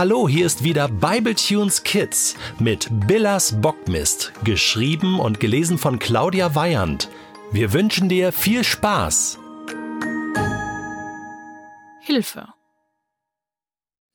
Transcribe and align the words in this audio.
Hallo, 0.00 0.26
hier 0.26 0.46
ist 0.46 0.64
wieder 0.64 0.88
Bibletunes 0.88 1.82
Kids 1.82 2.34
mit 2.58 2.88
Billas 3.06 3.60
Bockmist, 3.60 4.32
geschrieben 4.44 5.20
und 5.20 5.40
gelesen 5.40 5.76
von 5.76 5.98
Claudia 5.98 6.54
Weyand. 6.54 7.10
Wir 7.52 7.74
wünschen 7.74 8.08
dir 8.08 8.32
viel 8.32 8.64
Spaß. 8.64 9.38
Hilfe. 12.00 12.48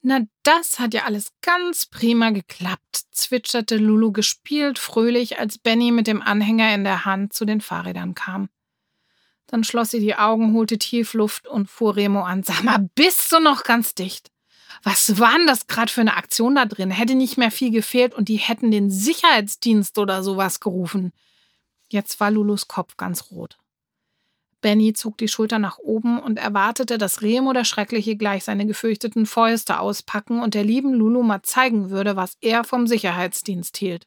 Na, 0.01 0.21
das 0.41 0.79
hat 0.79 0.95
ja 0.95 1.03
alles 1.03 1.33
ganz 1.43 1.85
prima 1.85 2.31
geklappt, 2.31 3.03
zwitscherte 3.11 3.77
Lulu 3.77 4.11
gespielt 4.11 4.79
fröhlich, 4.79 5.37
als 5.37 5.59
Benny 5.59 5.91
mit 5.91 6.07
dem 6.07 6.23
Anhänger 6.23 6.73
in 6.73 6.83
der 6.83 7.05
Hand 7.05 7.33
zu 7.33 7.45
den 7.45 7.61
Fahrrädern 7.61 8.15
kam. 8.15 8.49
Dann 9.45 9.63
schloss 9.63 9.91
sie 9.91 9.99
die 9.99 10.15
Augen, 10.15 10.55
holte 10.55 10.79
tief 10.79 11.13
Luft 11.13 11.45
und 11.45 11.69
fuhr 11.69 11.95
Remo 11.95 12.23
an. 12.23 12.41
Sag 12.41 12.63
mal, 12.63 12.89
bist 12.95 13.31
du 13.31 13.39
noch 13.39 13.63
ganz 13.63 13.93
dicht? 13.93 14.31
Was 14.87 15.17
war 15.17 15.35
denn 15.35 15.47
das 15.47 15.65
gerade 15.65 15.91
für 15.91 16.01
eine 16.01 16.15
Aktion 16.15 16.53
da 16.53 16.65
drin? 16.65 16.91
Hätte 16.91 17.15
nicht 17.15 17.37
mehr 17.37 17.49
viel 17.49 17.71
gefehlt 17.71 18.13
und 18.13 18.29
die 18.29 18.35
hätten 18.35 18.69
den 18.69 18.91
Sicherheitsdienst 18.91 19.97
oder 19.97 20.21
sowas 20.21 20.59
gerufen. 20.59 21.11
Jetzt 21.89 22.19
war 22.19 22.29
Lulus 22.29 22.67
Kopf 22.67 22.95
ganz 22.95 23.31
rot. 23.31 23.57
Benny 24.61 24.93
zog 24.93 25.17
die 25.17 25.27
Schulter 25.27 25.57
nach 25.57 25.79
oben 25.79 26.19
und 26.19 26.37
erwartete, 26.37 26.99
dass 26.99 27.23
Remo 27.23 27.51
der 27.51 27.63
Schreckliche 27.63 28.15
gleich 28.15 28.43
seine 28.43 28.67
gefürchteten 28.67 29.25
Fäuste 29.25 29.79
auspacken 29.79 30.43
und 30.43 30.53
der 30.53 30.63
lieben 30.63 30.93
Lulu 30.93 31.23
mal 31.23 31.41
zeigen 31.41 31.89
würde, 31.89 32.15
was 32.15 32.37
er 32.41 32.63
vom 32.63 32.85
Sicherheitsdienst 32.85 33.77
hielt. 33.77 34.05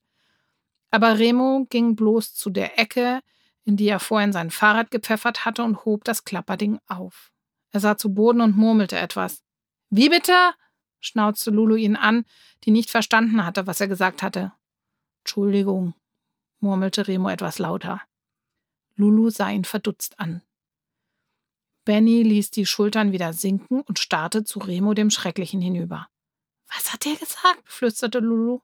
Aber 0.92 1.18
Remo 1.18 1.66
ging 1.70 1.96
bloß 1.96 2.34
zu 2.34 2.50
der 2.50 2.78
Ecke, 2.78 3.18
in 3.64 3.76
die 3.76 3.88
er 3.88 3.98
vorhin 3.98 4.32
sein 4.32 4.52
Fahrrad 4.52 4.92
gepfeffert 4.92 5.44
hatte 5.44 5.64
und 5.64 5.84
hob 5.84 6.04
das 6.04 6.24
Klapperding 6.24 6.78
auf. 6.86 7.32
Er 7.72 7.80
sah 7.80 7.96
zu 7.96 8.14
Boden 8.14 8.40
und 8.40 8.56
murmelte 8.56 8.96
etwas. 8.96 9.42
Wie 9.90 10.08
bitte? 10.08 10.32
Schnauzte 11.00 11.50
Lulu 11.50 11.76
ihn 11.76 11.96
an, 11.96 12.24
die 12.64 12.70
nicht 12.70 12.90
verstanden 12.90 13.44
hatte, 13.44 13.66
was 13.66 13.80
er 13.80 13.88
gesagt 13.88 14.22
hatte. 14.22 14.52
Entschuldigung, 15.20 15.94
murmelte 16.60 17.06
Remo 17.06 17.28
etwas 17.28 17.58
lauter. 17.58 18.02
Lulu 18.96 19.30
sah 19.30 19.50
ihn 19.50 19.64
verdutzt 19.64 20.18
an. 20.18 20.42
Benny 21.84 22.22
ließ 22.22 22.50
die 22.50 22.66
Schultern 22.66 23.12
wieder 23.12 23.32
sinken 23.32 23.80
und 23.80 23.98
starrte 23.98 24.44
zu 24.44 24.58
Remo 24.58 24.92
dem 24.92 25.10
Schrecklichen 25.10 25.60
hinüber. 25.60 26.08
Was 26.66 26.92
hat 26.92 27.06
er 27.06 27.16
gesagt? 27.16 27.62
flüsterte 27.64 28.18
Lulu. 28.18 28.60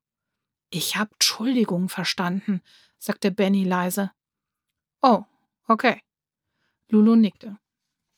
Ich 0.71 0.97
hab 0.97 1.13
Entschuldigung 1.13 1.89
verstanden, 1.89 2.61
sagte 2.99 3.31
Benny 3.31 3.65
leise. 3.65 4.11
Oh, 5.01 5.25
okay. 5.69 6.03
Lulu 6.89 7.17
nickte. 7.17 7.59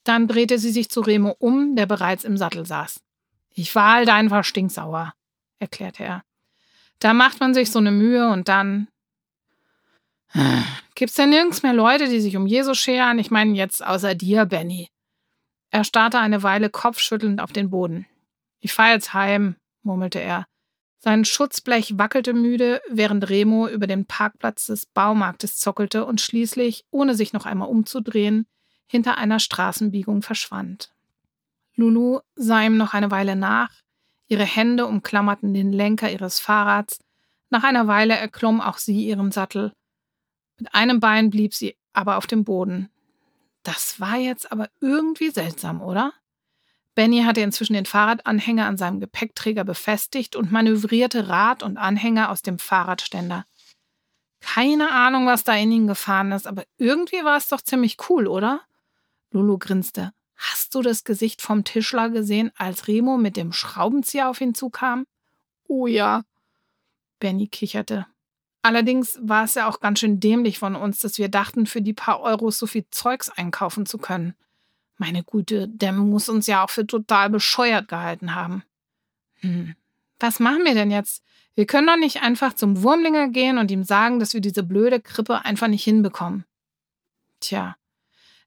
Dann 0.04 0.26
drehte 0.26 0.58
sie 0.58 0.70
sich 0.70 0.88
zu 0.88 1.00
Remo 1.00 1.36
um, 1.38 1.76
der 1.76 1.86
bereits 1.86 2.24
im 2.24 2.36
Sattel 2.36 2.66
saß. 2.66 3.00
Ich 3.58 3.74
war 3.74 3.94
halt 3.94 4.10
einfach 4.10 4.44
stinksauer, 4.44 5.14
erklärte 5.58 6.04
er. 6.04 6.22
Da 6.98 7.14
macht 7.14 7.40
man 7.40 7.54
sich 7.54 7.70
so 7.70 7.78
eine 7.78 7.90
Mühe 7.90 8.28
und 8.30 8.48
dann. 8.48 8.88
Gibt's 10.94 11.14
denn 11.14 11.30
nirgends 11.30 11.62
mehr 11.62 11.72
Leute, 11.72 12.08
die 12.08 12.20
sich 12.20 12.36
um 12.36 12.46
Jesus 12.46 12.76
scheren? 12.76 13.18
Ich 13.18 13.30
meine 13.30 13.54
jetzt 13.54 13.84
außer 13.84 14.14
dir, 14.14 14.44
Benny. 14.44 14.90
Er 15.70 15.84
starrte 15.84 16.18
eine 16.18 16.42
Weile 16.42 16.68
kopfschüttelnd 16.68 17.40
auf 17.40 17.52
den 17.52 17.70
Boden. 17.70 18.06
Ich 18.60 18.74
fahr 18.74 18.90
jetzt 18.90 19.14
heim, 19.14 19.56
murmelte 19.82 20.20
er. 20.20 20.44
Sein 20.98 21.24
Schutzblech 21.24 21.98
wackelte 21.98 22.34
müde, 22.34 22.82
während 22.90 23.30
Remo 23.30 23.68
über 23.68 23.86
den 23.86 24.04
Parkplatz 24.04 24.66
des 24.66 24.84
Baumarktes 24.84 25.56
zockelte 25.56 26.04
und 26.04 26.20
schließlich, 26.20 26.84
ohne 26.90 27.14
sich 27.14 27.32
noch 27.32 27.46
einmal 27.46 27.68
umzudrehen, 27.68 28.46
hinter 28.86 29.16
einer 29.16 29.38
Straßenbiegung 29.38 30.20
verschwand. 30.20 30.90
Lulu 31.76 32.20
sah 32.34 32.62
ihm 32.62 32.76
noch 32.76 32.94
eine 32.94 33.10
Weile 33.10 33.36
nach, 33.36 33.70
ihre 34.28 34.44
Hände 34.44 34.86
umklammerten 34.86 35.54
den 35.54 35.72
Lenker 35.72 36.10
ihres 36.10 36.40
Fahrrads, 36.40 36.98
nach 37.50 37.62
einer 37.62 37.86
Weile 37.86 38.16
erklomm 38.16 38.60
auch 38.60 38.78
sie 38.78 39.06
ihren 39.06 39.30
Sattel. 39.30 39.72
Mit 40.58 40.74
einem 40.74 41.00
Bein 41.00 41.30
blieb 41.30 41.54
sie 41.54 41.76
aber 41.92 42.16
auf 42.16 42.26
dem 42.26 42.44
Boden. 42.44 42.90
Das 43.62 44.00
war 44.00 44.16
jetzt 44.16 44.50
aber 44.50 44.68
irgendwie 44.80 45.30
seltsam, 45.30 45.80
oder? 45.80 46.12
Benny 46.94 47.22
hatte 47.24 47.42
inzwischen 47.42 47.74
den 47.74 47.84
Fahrradanhänger 47.84 48.66
an 48.66 48.78
seinem 48.78 49.00
Gepäckträger 49.00 49.64
befestigt 49.64 50.34
und 50.34 50.50
manövrierte 50.50 51.28
Rad 51.28 51.62
und 51.62 51.76
Anhänger 51.76 52.30
aus 52.30 52.42
dem 52.42 52.58
Fahrradständer. 52.58 53.44
Keine 54.40 54.90
Ahnung, 54.92 55.26
was 55.26 55.44
da 55.44 55.54
in 55.54 55.72
ihn 55.72 55.86
gefahren 55.86 56.32
ist, 56.32 56.46
aber 56.46 56.64
irgendwie 56.78 57.22
war 57.24 57.36
es 57.36 57.48
doch 57.48 57.60
ziemlich 57.60 57.96
cool, 58.08 58.26
oder? 58.26 58.62
Lulu 59.30 59.58
grinste. 59.58 60.12
Hast 60.36 60.74
du 60.74 60.82
das 60.82 61.04
Gesicht 61.04 61.42
vom 61.42 61.64
Tischler 61.64 62.10
gesehen, 62.10 62.52
als 62.56 62.88
Remo 62.88 63.16
mit 63.16 63.36
dem 63.36 63.52
Schraubenzieher 63.52 64.28
auf 64.28 64.40
ihn 64.40 64.54
zukam? 64.54 65.06
Oh 65.66 65.86
ja. 65.86 66.22
Benny 67.18 67.48
kicherte. 67.48 68.06
Allerdings 68.62 69.18
war 69.22 69.44
es 69.44 69.54
ja 69.54 69.68
auch 69.68 69.80
ganz 69.80 70.00
schön 70.00 70.20
dämlich 70.20 70.58
von 70.58 70.74
uns, 70.74 70.98
dass 70.98 71.18
wir 71.18 71.28
dachten, 71.28 71.66
für 71.66 71.80
die 71.80 71.94
paar 71.94 72.20
Euros 72.20 72.58
so 72.58 72.66
viel 72.66 72.84
Zeugs 72.90 73.30
einkaufen 73.30 73.86
zu 73.86 73.96
können. 73.96 74.34
Meine 74.98 75.22
Güte, 75.22 75.68
der 75.68 75.92
muss 75.92 76.28
uns 76.28 76.46
ja 76.46 76.64
auch 76.64 76.70
für 76.70 76.86
total 76.86 77.30
bescheuert 77.30 77.88
gehalten 77.88 78.34
haben. 78.34 78.62
Hm, 79.40 79.74
was 80.18 80.40
machen 80.40 80.64
wir 80.64 80.74
denn 80.74 80.90
jetzt? 80.90 81.22
Wir 81.54 81.66
können 81.66 81.86
doch 81.86 81.96
nicht 81.96 82.22
einfach 82.22 82.54
zum 82.54 82.82
Wurmlinger 82.82 83.28
gehen 83.28 83.58
und 83.58 83.70
ihm 83.70 83.84
sagen, 83.84 84.18
dass 84.18 84.34
wir 84.34 84.40
diese 84.40 84.62
blöde 84.62 85.00
Krippe 85.00 85.44
einfach 85.44 85.68
nicht 85.68 85.84
hinbekommen. 85.84 86.44
Tja, 87.40 87.76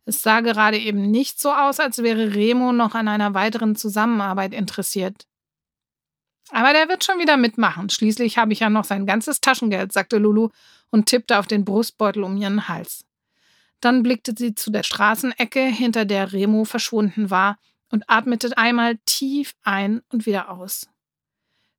es 0.06 0.22
sah 0.22 0.42
gerade 0.42 0.78
eben 0.78 1.12
nicht 1.12 1.40
so 1.40 1.52
aus, 1.52 1.80
als 1.80 2.00
wäre 2.00 2.34
Remo 2.34 2.72
noch 2.72 2.96
an 2.96 3.08
einer 3.08 3.34
weiteren 3.34 3.76
Zusammenarbeit 3.76 4.54
interessiert. 4.54 5.28
Aber 6.52 6.74
der 6.74 6.90
wird 6.90 7.04
schon 7.04 7.20
wieder 7.20 7.38
mitmachen. 7.38 7.90
Schließlich 7.90 8.38
habe 8.38 8.54
ich 8.54 8.62
ja 8.62 8.70
noch 8.70 8.86
sein 8.86 9.06
ganzes 9.06 9.40
Taschengeld, 9.40 9.94
sagte 9.94 10.18
Lulu 10.18 10.50
und 10.90 11.06
tippte 11.06 11.38
auf 11.38 11.48
den 11.48 11.64
Brustbeutel 11.64 12.24
um 12.24 12.38
ihren 12.38 12.68
Hals. 12.68 13.06
Dann 13.82 14.04
blickte 14.04 14.34
sie 14.36 14.56
zu 14.56 14.72
der 14.72 14.84
Straßenecke, 14.84 15.62
hinter 15.62 16.06
der 16.06 16.34
Remo 16.34 16.66
verschwunden 16.66 17.30
war, 17.30 17.58
und 17.92 18.04
atmete 18.08 18.56
einmal 18.58 18.98
tief 19.06 19.56
ein 19.64 20.02
und 20.12 20.26
wieder 20.26 20.50
aus. 20.50 20.88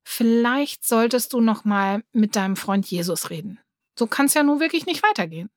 Vielleicht 0.03 0.85
solltest 0.85 1.33
du 1.33 1.41
noch 1.41 1.63
mal 1.63 2.03
mit 2.11 2.35
deinem 2.35 2.55
Freund 2.55 2.85
Jesus 2.85 3.29
reden. 3.29 3.59
So 3.97 4.07
kann 4.07 4.25
es 4.25 4.33
ja 4.33 4.43
nun 4.43 4.59
wirklich 4.59 4.85
nicht 4.85 5.03
weitergehen. 5.03 5.49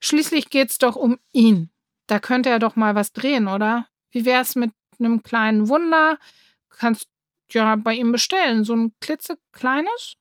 Schließlich 0.00 0.48
geht's 0.48 0.78
doch 0.78 0.96
um 0.96 1.18
ihn. 1.32 1.70
Da 2.10 2.18
könnte 2.18 2.48
er 2.50 2.58
doch 2.58 2.74
mal 2.74 2.96
was 2.96 3.12
drehen, 3.12 3.46
oder? 3.46 3.86
Wie 4.10 4.24
wär's 4.24 4.56
mit 4.56 4.72
einem 4.98 5.22
kleinen 5.22 5.68
Wunder? 5.68 6.18
Kannst 6.68 7.06
ja 7.52 7.76
bei 7.76 7.94
ihm 7.94 8.10
bestellen, 8.10 8.64
so 8.64 8.74
ein 8.74 8.92
klitzekleines? 9.00 10.16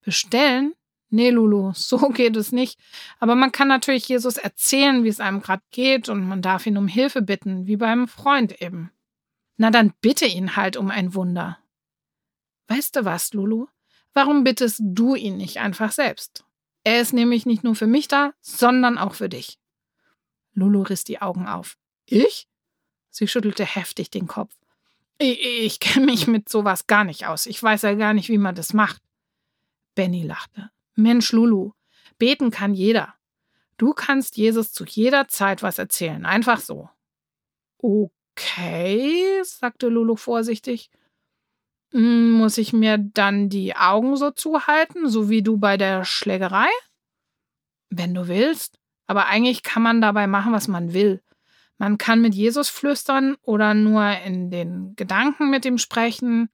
Bestellen? 0.00 0.72
Nee, 1.10 1.28
Lulu, 1.28 1.72
so 1.74 1.98
geht 2.08 2.34
es 2.36 2.50
nicht. 2.50 2.80
Aber 3.20 3.34
man 3.34 3.52
kann 3.52 3.68
natürlich 3.68 4.08
Jesus 4.08 4.38
erzählen, 4.38 5.04
wie 5.04 5.08
es 5.08 5.20
einem 5.20 5.42
gerade 5.42 5.62
geht, 5.70 6.08
und 6.08 6.26
man 6.26 6.40
darf 6.40 6.64
ihn 6.64 6.78
um 6.78 6.88
Hilfe 6.88 7.20
bitten, 7.20 7.66
wie 7.66 7.76
beim 7.76 8.08
Freund 8.08 8.62
eben. 8.62 8.90
Na, 9.58 9.70
dann 9.70 9.92
bitte 10.00 10.24
ihn 10.24 10.56
halt 10.56 10.78
um 10.78 10.90
ein 10.90 11.14
Wunder. 11.14 11.58
Weißt 12.68 12.96
du 12.96 13.04
was, 13.04 13.34
Lulu? 13.34 13.66
Warum 14.14 14.44
bittest 14.44 14.80
du 14.82 15.14
ihn 15.14 15.36
nicht 15.36 15.58
einfach 15.58 15.92
selbst? 15.92 16.46
Er 16.84 17.02
ist 17.02 17.12
nämlich 17.12 17.44
nicht 17.44 17.64
nur 17.64 17.74
für 17.74 17.86
mich 17.86 18.08
da, 18.08 18.32
sondern 18.40 18.96
auch 18.96 19.14
für 19.14 19.28
dich. 19.28 19.58
Lulu 20.58 20.82
riss 20.82 21.04
die 21.04 21.22
Augen 21.22 21.46
auf. 21.46 21.78
Ich? 22.06 22.48
Sie 23.10 23.28
schüttelte 23.28 23.64
heftig 23.64 24.10
den 24.10 24.26
Kopf. 24.26 24.54
Ich, 25.18 25.40
ich 25.44 25.80
kenne 25.80 26.06
mich 26.06 26.26
mit 26.26 26.48
sowas 26.48 26.86
gar 26.86 27.04
nicht 27.04 27.26
aus. 27.26 27.46
Ich 27.46 27.62
weiß 27.62 27.82
ja 27.82 27.94
gar 27.94 28.14
nicht, 28.14 28.28
wie 28.28 28.38
man 28.38 28.54
das 28.54 28.72
macht. 28.72 29.02
Benny 29.94 30.22
lachte. 30.22 30.70
Mensch, 30.94 31.32
Lulu, 31.32 31.72
beten 32.18 32.50
kann 32.50 32.74
jeder. 32.74 33.14
Du 33.76 33.92
kannst 33.92 34.36
Jesus 34.36 34.72
zu 34.72 34.84
jeder 34.84 35.28
Zeit 35.28 35.62
was 35.62 35.78
erzählen, 35.78 36.26
einfach 36.26 36.60
so. 36.60 36.88
Okay, 37.78 39.40
sagte 39.44 39.88
Lulu 39.88 40.16
vorsichtig. 40.16 40.90
Hm, 41.92 42.32
muss 42.32 42.58
ich 42.58 42.72
mir 42.72 42.98
dann 42.98 43.48
die 43.48 43.76
Augen 43.76 44.16
so 44.16 44.30
zuhalten, 44.30 45.08
so 45.08 45.30
wie 45.30 45.42
du 45.42 45.56
bei 45.56 45.76
der 45.76 46.04
Schlägerei? 46.04 46.68
Wenn 47.88 48.14
du 48.14 48.28
willst. 48.28 48.78
Aber 49.08 49.26
eigentlich 49.26 49.64
kann 49.64 49.82
man 49.82 50.00
dabei 50.00 50.28
machen, 50.28 50.52
was 50.52 50.68
man 50.68 50.92
will. 50.92 51.20
Man 51.78 51.98
kann 51.98 52.20
mit 52.20 52.34
Jesus 52.34 52.68
flüstern 52.68 53.36
oder 53.42 53.74
nur 53.74 54.06
in 54.24 54.50
den 54.50 54.94
Gedanken 54.94 55.50
mit 55.50 55.64
ihm 55.64 55.78
sprechen. 55.78 56.50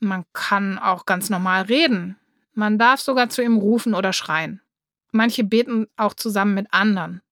Man 0.00 0.24
kann 0.32 0.78
auch 0.78 1.06
ganz 1.06 1.30
normal 1.30 1.62
reden. 1.62 2.16
Man 2.52 2.78
darf 2.78 3.00
sogar 3.00 3.28
zu 3.30 3.42
ihm 3.42 3.56
rufen 3.56 3.94
oder 3.94 4.12
schreien. 4.12 4.60
Manche 5.12 5.44
beten 5.44 5.86
auch 5.96 6.14
zusammen 6.14 6.54
mit 6.54 6.72
anderen. 6.72 7.22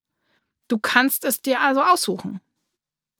Du 0.68 0.78
kannst 0.78 1.24
es 1.24 1.42
dir 1.42 1.60
also 1.60 1.82
aussuchen. 1.82 2.40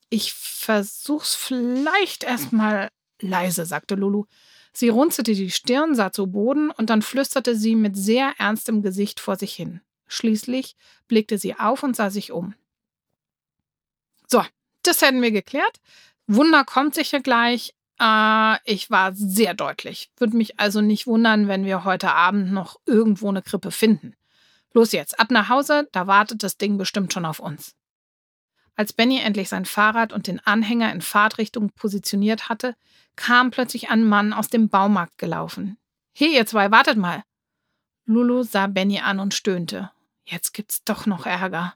Ich 0.09 0.33
versuch's 0.33 1.35
vielleicht 1.35 2.23
erstmal 2.23 2.89
leise, 3.19 3.65
sagte 3.65 3.95
Lulu. 3.95 4.25
Sie 4.71 4.89
runzelte 4.89 5.33
die 5.33 5.51
Stirn, 5.51 5.95
sah 5.95 6.11
zu 6.11 6.27
Boden 6.27 6.69
und 6.71 6.89
dann 6.89 7.01
flüsterte 7.01 7.55
sie 7.55 7.75
mit 7.75 7.97
sehr 7.97 8.33
ernstem 8.37 8.81
Gesicht 8.81 9.19
vor 9.19 9.35
sich 9.35 9.53
hin. 9.53 9.81
Schließlich 10.09 10.75
blickte 11.07 11.37
sie 11.37 11.55
auf 11.57 11.83
und 11.83 11.95
sah 11.95 12.09
sich 12.09 12.33
um. 12.33 12.53
So, 14.27 14.43
das 14.83 15.01
hätten 15.01 15.21
wir 15.21 15.31
geklärt. 15.31 15.79
Wunder 16.27 16.65
kommt 16.65 16.95
sicher 16.95 17.21
gleich, 17.21 17.73
Äh, 18.01 18.57
ich 18.63 18.89
war 18.89 19.13
sehr 19.13 19.53
deutlich. 19.53 20.09
Würde 20.17 20.37
mich 20.37 20.57
also 20.59 20.79
nicht 20.79 21.05
wundern, 21.05 21.49
wenn 21.49 21.65
wir 21.65 21.83
heute 21.83 22.13
Abend 22.13 22.51
noch 22.53 22.79
irgendwo 22.85 23.27
eine 23.27 23.41
Krippe 23.41 23.71
finden. 23.71 24.15
Los 24.73 24.93
jetzt, 24.93 25.19
ab 25.19 25.31
nach 25.31 25.49
Hause, 25.49 25.89
da 25.91 26.07
wartet 26.07 26.41
das 26.43 26.55
Ding 26.57 26.77
bestimmt 26.77 27.11
schon 27.11 27.25
auf 27.25 27.39
uns. 27.39 27.75
Als 28.75 28.93
Benny 28.93 29.19
endlich 29.19 29.49
sein 29.49 29.65
Fahrrad 29.65 30.13
und 30.13 30.27
den 30.27 30.39
Anhänger 30.39 30.93
in 30.93 31.01
Fahrtrichtung 31.01 31.71
positioniert 31.71 32.47
hatte, 32.47 32.75
kam 33.17 33.51
plötzlich 33.51 33.89
ein 33.89 34.05
Mann 34.05 34.31
aus 34.31 34.47
dem 34.47 34.69
Baumarkt 34.69 35.17
gelaufen. 35.17 35.77
Hey, 36.13 36.33
ihr 36.33 36.45
zwei, 36.45 36.71
wartet 36.71 36.97
mal. 36.97 37.23
Lulu 38.05 38.43
sah 38.43 38.67
Benny 38.67 38.99
an 38.99 39.19
und 39.19 39.33
stöhnte. 39.33 39.91
Jetzt 40.29 40.53
gibt's 40.53 40.83
doch 40.83 41.05
noch 41.05 41.25
Ärger. 41.25 41.73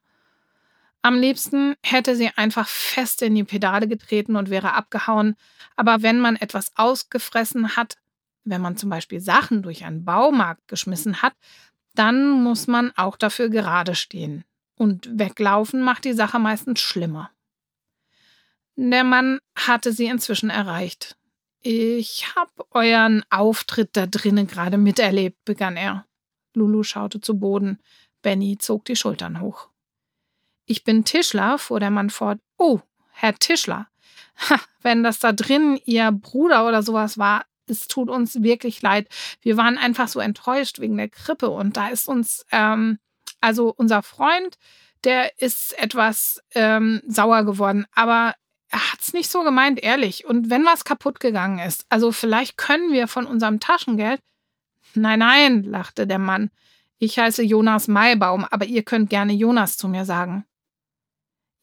Am 1.01 1.15
liebsten 1.15 1.75
hätte 1.83 2.15
sie 2.15 2.29
einfach 2.35 2.67
fest 2.67 3.21
in 3.21 3.35
die 3.35 3.43
Pedale 3.43 3.87
getreten 3.87 4.35
und 4.35 4.49
wäre 4.49 4.73
abgehauen, 4.73 5.35
aber 5.75 6.01
wenn 6.01 6.19
man 6.19 6.37
etwas 6.37 6.71
ausgefressen 6.75 7.75
hat, 7.75 7.97
wenn 8.45 8.61
man 8.61 8.77
zum 8.77 8.89
Beispiel 8.89 9.19
Sachen 9.19 9.63
durch 9.63 9.83
einen 9.83 10.05
Baumarkt 10.05 10.67
geschmissen 10.67 11.21
hat, 11.21 11.33
dann 11.95 12.29
muss 12.29 12.67
man 12.67 12.91
auch 12.95 13.17
dafür 13.17 13.49
gerade 13.49 13.95
stehen. 13.95 14.45
Und 14.75 15.19
weglaufen 15.19 15.81
macht 15.81 16.05
die 16.05 16.13
Sache 16.13 16.39
meistens 16.39 16.79
schlimmer. 16.79 17.31
Der 18.75 19.03
Mann 19.03 19.39
hatte 19.55 19.93
sie 19.93 20.05
inzwischen 20.05 20.49
erreicht. 20.49 21.15
Ich 21.61 22.35
hab 22.35 22.49
euren 22.71 23.23
Auftritt 23.29 23.91
da 23.93 24.07
drinnen 24.07 24.47
gerade 24.47 24.77
miterlebt, 24.77 25.43
begann 25.45 25.77
er. 25.77 26.05
Lulu 26.53 26.83
schaute 26.83 27.21
zu 27.21 27.39
Boden. 27.39 27.79
Benny 28.23 28.57
zog 28.57 28.85
die 28.85 28.95
Schultern 28.95 29.39
hoch. 29.39 29.69
Ich 30.65 30.83
bin 30.83 31.05
Tischler, 31.05 31.59
fuhr 31.59 31.79
der 31.79 31.91
Mann 31.91 32.09
fort. 32.09 32.39
Oh, 32.57 32.79
Herr 33.11 33.35
Tischler. 33.35 33.87
Ha, 34.49 34.59
wenn 34.81 35.03
das 35.03 35.19
da 35.19 35.31
drin 35.31 35.79
Ihr 35.85 36.11
Bruder 36.11 36.67
oder 36.67 36.81
sowas 36.81 37.19
war, 37.19 37.45
es 37.67 37.87
tut 37.87 38.09
uns 38.09 38.41
wirklich 38.41 38.81
leid. 38.81 39.07
Wir 39.41 39.57
waren 39.57 39.77
einfach 39.77 40.07
so 40.07 40.19
enttäuscht 40.19 40.79
wegen 40.79 40.97
der 40.97 41.09
Krippe 41.09 41.49
und 41.49 41.77
da 41.77 41.89
ist 41.89 42.07
uns, 42.07 42.45
ähm, 42.51 42.97
also 43.41 43.73
unser 43.77 44.01
Freund, 44.01 44.57
der 45.03 45.39
ist 45.39 45.77
etwas 45.77 46.41
ähm, 46.55 47.01
sauer 47.07 47.43
geworden, 47.43 47.85
aber 47.93 48.33
er 48.69 48.91
hat's 48.91 49.13
nicht 49.13 49.29
so 49.29 49.43
gemeint, 49.43 49.81
ehrlich. 49.83 50.25
Und 50.25 50.49
wenn 50.49 50.65
was 50.65 50.83
kaputt 50.83 51.19
gegangen 51.19 51.59
ist, 51.59 51.85
also 51.89 52.11
vielleicht 52.11 52.57
können 52.57 52.91
wir 52.91 53.07
von 53.07 53.25
unserem 53.27 53.59
Taschengeld. 53.59 54.19
Nein, 54.95 55.19
nein, 55.19 55.63
lachte 55.63 56.07
der 56.07 56.19
Mann. 56.19 56.49
Ich 57.03 57.19
heiße 57.19 57.43
Jonas 57.43 57.89
Maibaum, 57.89 58.45
aber 58.45 58.63
ihr 58.63 58.81
könnt 58.81 59.09
gerne 59.09 59.33
Jonas 59.33 59.75
zu 59.75 59.89
mir 59.89 60.05
sagen. 60.05 60.45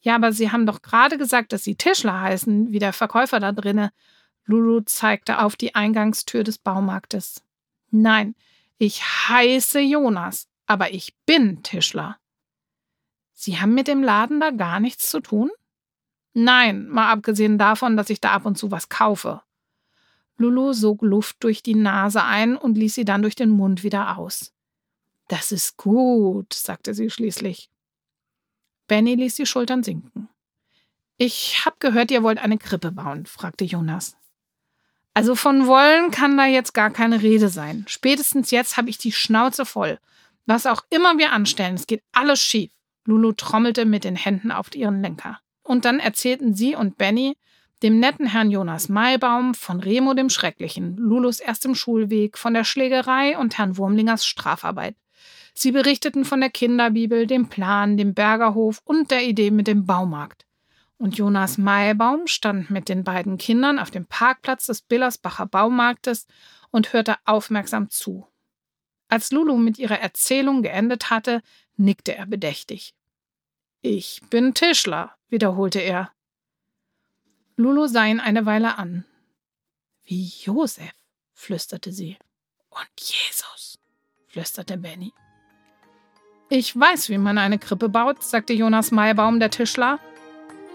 Ja, 0.01 0.13
aber 0.13 0.33
Sie 0.33 0.51
haben 0.51 0.67
doch 0.67 0.83
gerade 0.83 1.17
gesagt, 1.17 1.51
dass 1.51 1.63
Sie 1.63 1.73
Tischler 1.73 2.21
heißen, 2.21 2.71
wie 2.71 2.77
der 2.77 2.93
Verkäufer 2.93 3.39
da 3.39 3.51
drinne. 3.51 3.91
Lulu 4.45 4.81
zeigte 4.81 5.39
auf 5.39 5.55
die 5.55 5.73
Eingangstür 5.73 6.43
des 6.43 6.59
Baumarktes. 6.59 7.43
Nein, 7.89 8.35
ich 8.77 9.01
heiße 9.01 9.79
Jonas, 9.79 10.47
aber 10.67 10.93
ich 10.93 11.15
bin 11.25 11.63
Tischler. 11.63 12.17
Sie 13.33 13.59
haben 13.59 13.73
mit 13.73 13.87
dem 13.87 14.03
Laden 14.03 14.39
da 14.39 14.51
gar 14.51 14.79
nichts 14.79 15.09
zu 15.09 15.21
tun? 15.21 15.49
Nein, 16.35 16.87
mal 16.87 17.11
abgesehen 17.11 17.57
davon, 17.57 17.97
dass 17.97 18.11
ich 18.11 18.21
da 18.21 18.29
ab 18.29 18.45
und 18.45 18.59
zu 18.59 18.69
was 18.69 18.89
kaufe. 18.89 19.41
Lulu 20.37 20.73
sog 20.73 21.01
Luft 21.01 21.37
durch 21.43 21.63
die 21.63 21.73
Nase 21.73 22.23
ein 22.23 22.55
und 22.55 22.77
ließ 22.77 22.93
sie 22.93 23.05
dann 23.05 23.23
durch 23.23 23.33
den 23.33 23.49
Mund 23.49 23.81
wieder 23.81 24.19
aus. 24.19 24.53
Das 25.31 25.53
ist 25.53 25.77
gut, 25.77 26.53
sagte 26.53 26.93
sie 26.93 27.09
schließlich. 27.09 27.69
Benny 28.87 29.15
ließ 29.15 29.35
die 29.35 29.45
Schultern 29.45 29.81
sinken. 29.81 30.27
Ich 31.15 31.65
hab 31.65 31.79
gehört, 31.79 32.11
ihr 32.11 32.21
wollt 32.21 32.37
eine 32.37 32.57
Krippe 32.57 32.91
bauen, 32.91 33.25
fragte 33.25 33.63
Jonas. 33.63 34.17
Also 35.13 35.35
von 35.35 35.67
wollen 35.67 36.11
kann 36.11 36.35
da 36.35 36.47
jetzt 36.47 36.73
gar 36.73 36.89
keine 36.89 37.21
Rede 37.21 37.47
sein. 37.47 37.85
Spätestens 37.87 38.51
jetzt 38.51 38.75
habe 38.75 38.89
ich 38.89 38.97
die 38.97 39.13
Schnauze 39.13 39.65
voll. 39.65 39.99
Was 40.47 40.65
auch 40.65 40.83
immer 40.89 41.17
wir 41.17 41.31
anstellen, 41.31 41.75
es 41.75 41.87
geht 41.87 42.03
alles 42.11 42.41
schief. 42.41 42.73
Lulu 43.05 43.31
trommelte 43.31 43.85
mit 43.85 44.03
den 44.03 44.17
Händen 44.17 44.51
auf 44.51 44.75
ihren 44.75 45.01
Lenker. 45.01 45.39
Und 45.63 45.85
dann 45.85 46.01
erzählten 46.01 46.53
sie 46.55 46.75
und 46.75 46.97
Benny 46.97 47.37
dem 47.83 47.99
netten 48.01 48.27
Herrn 48.27 48.51
Jonas 48.51 48.89
Maibaum 48.89 49.53
von 49.53 49.79
Remo 49.79 50.13
dem 50.13 50.29
Schrecklichen, 50.29 50.97
Lulus 50.97 51.39
erstem 51.39 51.73
Schulweg, 51.73 52.37
von 52.37 52.53
der 52.53 52.65
Schlägerei 52.65 53.37
und 53.37 53.57
Herrn 53.57 53.77
Wurmlingers 53.77 54.25
Strafarbeit. 54.25 54.97
Sie 55.53 55.71
berichteten 55.71 56.25
von 56.25 56.39
der 56.39 56.49
Kinderbibel, 56.49 57.27
dem 57.27 57.49
Plan, 57.49 57.97
dem 57.97 58.13
Bergerhof 58.13 58.81
und 58.83 59.11
der 59.11 59.23
Idee 59.23 59.51
mit 59.51 59.67
dem 59.67 59.85
Baumarkt. 59.85 60.45
Und 60.97 61.17
Jonas 61.17 61.57
Maibaum 61.57 62.27
stand 62.27 62.69
mit 62.69 62.87
den 62.87 63.03
beiden 63.03 63.37
Kindern 63.37 63.79
auf 63.79 63.91
dem 63.91 64.05
Parkplatz 64.05 64.67
des 64.67 64.81
Billersbacher 64.81 65.47
Baumarktes 65.47 66.27
und 66.69 66.93
hörte 66.93 67.15
aufmerksam 67.25 67.89
zu. 67.89 68.27
Als 69.07 69.31
Lulu 69.31 69.57
mit 69.57 69.77
ihrer 69.77 69.99
Erzählung 69.99 70.61
geendet 70.61 71.09
hatte, 71.09 71.41
nickte 71.75 72.15
er 72.15 72.27
bedächtig. 72.27 72.93
Ich 73.81 74.21
bin 74.29 74.53
Tischler, 74.53 75.15
wiederholte 75.27 75.79
er. 75.79 76.11
Lulu 77.55 77.87
sah 77.87 78.05
ihn 78.05 78.19
eine 78.19 78.45
Weile 78.45 78.77
an. 78.77 79.05
Wie 80.03 80.31
Josef, 80.43 80.93
flüsterte 81.33 81.91
sie. 81.91 82.17
Und 82.69 82.89
Jesus, 82.97 83.79
flüsterte 84.27 84.77
Benny. 84.77 85.11
Ich 86.53 86.77
weiß, 86.77 87.07
wie 87.07 87.17
man 87.17 87.37
eine 87.37 87.57
Krippe 87.57 87.87
baut, 87.87 88.21
sagte 88.21 88.51
Jonas 88.51 88.91
Maibaum, 88.91 89.39
der 89.39 89.51
Tischler. 89.51 89.99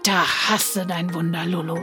Da 0.03 0.23
hast 0.49 0.75
du 0.75 0.83
dein 0.87 1.13
Wunder, 1.13 1.45
Lulu. 1.45 1.77